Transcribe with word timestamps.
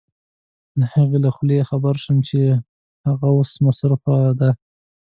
د 0.79 0.81
هغې 0.93 1.17
له 1.25 1.29
خولې 1.35 1.67
خبر 1.69 1.93
شوم 2.03 2.17
چې 2.29 2.39
هغه 3.07 3.27
اوس 3.35 3.51
مصروفه 3.65 4.15
ده. 4.39 4.49